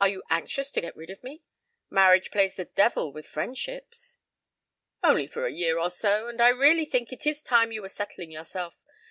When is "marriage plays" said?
1.90-2.56